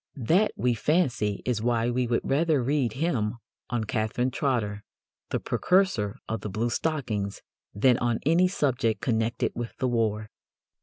[0.15, 3.35] That, we fancy, is why we would rather read him
[3.69, 4.83] on Catherine Trotter,
[5.29, 7.43] the precursor of the bluestockings,
[7.75, 10.31] than on any subject connected with the war.